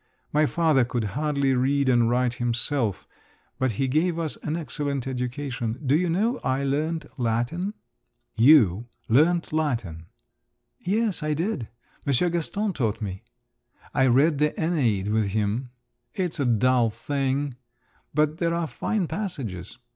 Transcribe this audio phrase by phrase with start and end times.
[0.33, 3.07] My father could hardly read and write himself,
[3.59, 5.79] but he gave us an excellent education.
[5.85, 7.75] Do you know, I learnt Latin!"
[8.35, 8.87] "You?
[9.07, 10.07] learnt Latin?"
[10.79, 11.67] "Yes; I did.
[12.03, 13.21] Monsieur Gaston taught me.
[13.93, 15.69] I read the Æneid with him.
[16.15, 17.55] It's a dull thing,
[18.11, 19.77] but there are fine passages.